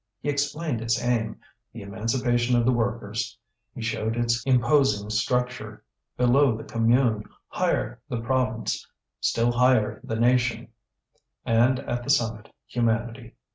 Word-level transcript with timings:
He 0.19 0.29
explained 0.29 0.81
its 0.81 0.99
aim, 1.03 1.39
the 1.71 1.83
emancipation 1.83 2.55
of 2.57 2.65
the 2.65 2.71
workers; 2.71 3.37
he 3.75 3.83
showed 3.83 4.17
its 4.17 4.43
imposing 4.47 5.11
structure 5.11 5.83
below 6.17 6.57
the 6.57 6.63
commune, 6.63 7.25
higher 7.49 8.01
the 8.09 8.19
province, 8.19 8.87
still 9.19 9.51
higher 9.51 10.01
the 10.03 10.15
nation, 10.19 10.69
and 11.45 11.77
at 11.81 12.01
the 12.03 12.09
summit 12.09 12.51
humanity. 12.65 13.35